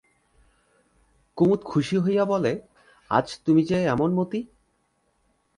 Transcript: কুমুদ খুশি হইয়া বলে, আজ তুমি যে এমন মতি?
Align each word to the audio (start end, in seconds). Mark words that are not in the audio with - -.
কুমুদ 1.37 1.61
খুশি 1.63 1.97
হইয়া 1.97 2.25
বলে, 2.25 2.51
আজ 3.11 3.27
তুমি 3.45 3.61
যে 3.63 3.77
এমন 3.85 4.09
মতি? 4.13 4.39